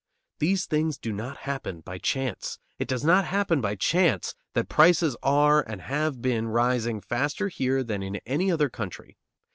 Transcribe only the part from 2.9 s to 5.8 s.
not happen by chance that prices are and